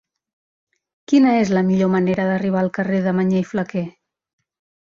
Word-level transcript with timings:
Quina 1.11 1.33
és 1.43 1.51
la 1.57 1.63
millor 1.69 1.91
manera 1.97 2.27
d'arribar 2.31 2.65
al 2.65 2.75
carrer 2.79 3.05
de 3.09 3.17
Mañé 3.19 3.45
i 3.47 3.47
Flaquer? 3.55 3.89